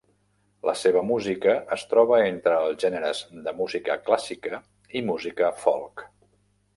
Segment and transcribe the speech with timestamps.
[0.67, 4.63] La seva música es troba entre els gèneres de música clàssica
[5.01, 6.07] i música folk.